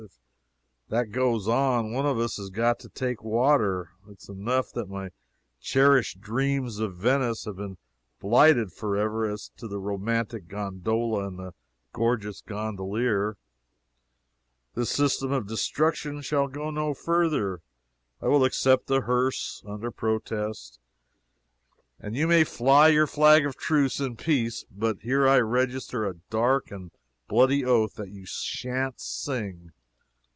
[0.87, 3.91] If that goes on, one of us has got to take water.
[4.09, 5.11] It is enough that my
[5.61, 7.77] cherished dreams of Venice have been
[8.19, 11.53] blighted forever as to the romantic gondola and the
[11.93, 13.37] gorgeous gondolier;
[14.73, 17.61] this system of destruction shall go no farther;
[18.21, 20.77] I will accept the hearse, under protest,
[22.01, 26.15] and you may fly your flag of truce in peace, but here I register a
[26.31, 26.89] dark and
[27.29, 29.71] bloody oath that you shan't sing.